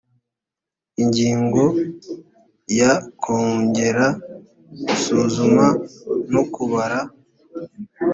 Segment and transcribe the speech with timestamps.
[1.03, 1.63] ingingo
[2.79, 4.05] ya kongera
[4.85, 5.65] gusuzuma
[6.31, 6.99] no kubara